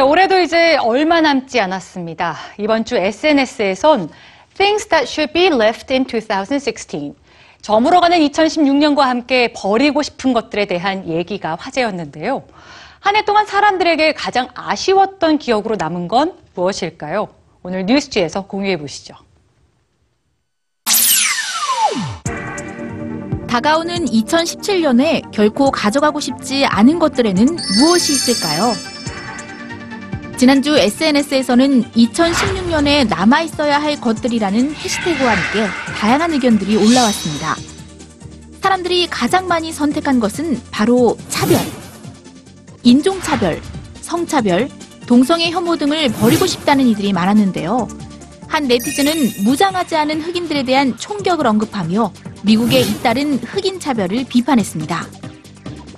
[0.00, 2.36] 올해도 이제 얼마 남지 않았습니다.
[2.58, 4.08] 이번 주 SNS에선
[4.56, 7.14] Things that should be left in 2016.
[7.60, 12.42] 저물어가는 2016년과 함께 버리고 싶은 것들에 대한 얘기가 화제였는데요.
[13.00, 17.28] 한 해 동안 사람들에게 가장 아쉬웠던 기억으로 남은 건 무엇일까요?
[17.62, 19.14] 오늘 뉴스지에서 공유해 보시죠.
[23.48, 27.44] 다가오는 2017년에 결코 가져가고 싶지 않은 것들에는
[27.80, 28.72] 무엇이 있을까요?
[30.42, 37.54] 지난주 SNS에서는 2016년에 남아있어야 할 것들이라는 해시태그와 함께 다양한 의견들이 올라왔습니다.
[38.60, 41.60] 사람들이 가장 많이 선택한 것은 바로 차별.
[42.82, 43.62] 인종차별,
[44.00, 44.68] 성차별,
[45.06, 47.86] 동성애 혐오 등을 버리고 싶다는 이들이 많았는데요.
[48.48, 55.06] 한 네티즌은 무장하지 않은 흑인들에 대한 총격을 언급하며 미국의 잇따른 흑인 차별을 비판했습니다.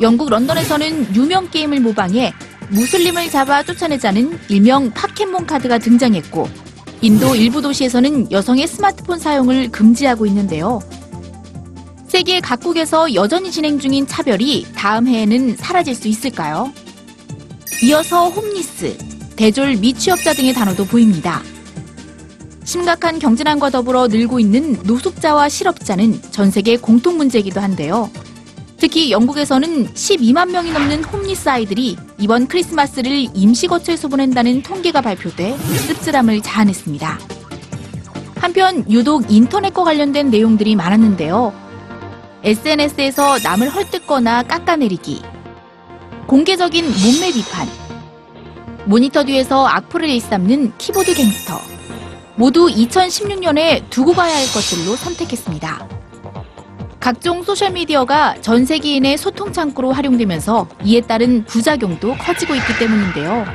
[0.00, 2.32] 영국 런던에서는 유명 게임을 모방해
[2.70, 6.48] 무슬림을 잡아 쫓아내자는 일명 파켓몬 카드가 등장했고
[7.02, 10.80] 인도 일부 도시에서는 여성의 스마트폰 사용을 금지하고 있는데요.
[12.06, 16.72] 세계 각국에서 여전히 진행 중인 차별이 다음 해에는 사라질 수 있을까요?
[17.82, 18.96] 이어서 홈리스,
[19.36, 21.42] 대졸 미취업자 등의 단어도 보입니다.
[22.64, 28.10] 심각한 경제난과 더불어 늘고 있는 노숙자와 실업자는 전 세계 공통 문제이기도 한데요.
[28.76, 37.18] 특히 영국에서는 12만 명이 넘는 홈리스 아이들이 이번 크리스마스를 임시거처에서 보낸다는 통계가 발표돼 씁쓸함을 자아냈습니다.
[38.36, 41.52] 한편 유독 인터넷과 관련된 내용들이 많았는데요.
[42.42, 45.22] SNS에서 남을 헐뜯거나 깎아내리기,
[46.26, 47.66] 공개적인 몸매 비판,
[48.84, 51.58] 모니터 뒤에서 악플을 일삼는 키보드 갱스터,
[52.36, 55.99] 모두 2016년에 두고 가야 할 것들로 선택했습니다.
[57.00, 63.46] 각종 소셜미디어가 전 세계인의 소통 창구로 활용되면서 이에 따른 부작용도 커지고 있기 때문인데요.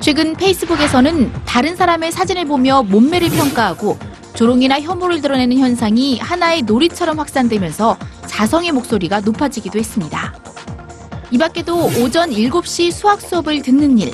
[0.00, 3.96] 최근 페이스북에서는 다른 사람의 사진을 보며 몸매를 평가하고
[4.34, 7.96] 조롱이나 혐오를 드러내는 현상이 하나의 놀이처럼 확산되면서
[8.26, 10.34] 자성의 목소리가 높아지기도 했습니다.
[11.30, 14.12] 이 밖에도 오전 7시 수학 수업을 듣는 일,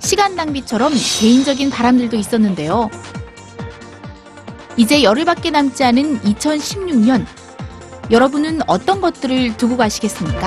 [0.00, 2.90] 시간 낭비처럼 개인적인 바람들도 있었는데요.
[4.76, 7.24] 이제 열흘밖에 남지 않은 2016년,
[8.10, 10.46] 여러분은 어떤 것들을 두고 가시겠습니까?